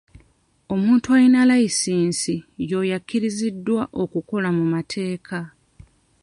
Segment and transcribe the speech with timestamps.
[0.73, 2.33] Omuntu alina layisinsi
[2.69, 5.39] y'oyo akkiriziddwa okukola mu mateeka.